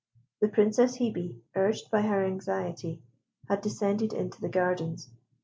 The 0.39 0.47
Princess 0.47 0.95
Hebe, 0.97 1.41
urged 1.53 1.91
by 1.91 2.01
her 2.01 2.25
anxiety, 2.25 3.03
had 3.47 3.61
descended 3.61 4.13
into 4.13 4.41
the 4.41 4.49
gardens. 4.49 5.11